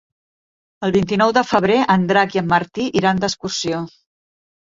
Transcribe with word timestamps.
El 0.87 0.93
vint-i-nou 0.95 1.33
de 1.39 1.43
febrer 1.49 1.75
en 1.97 2.07
Drac 2.13 2.33
i 2.39 2.41
en 2.43 2.49
Martí 2.55 2.87
iran 3.03 3.23
d'excursió. 3.27 3.85